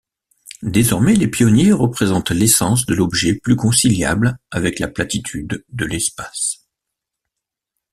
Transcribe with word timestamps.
Désormais, 0.63 1.13
les 1.13 1.27
pionniers 1.27 1.71
représentent 1.71 2.31
l'essence 2.31 2.87
de 2.87 2.95
l'objet 2.95 3.35
plus 3.35 3.55
conciliable 3.55 4.39
avec 4.49 4.79
la 4.79 4.87
platitude 4.87 5.63
de 5.69 5.85
l'espace. 5.85 6.65